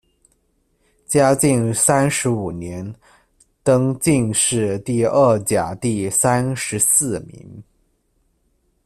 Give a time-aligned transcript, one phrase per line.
[1.05, 2.95] 嘉靖三十五年，
[3.61, 7.63] 登进士第二甲第三十四名。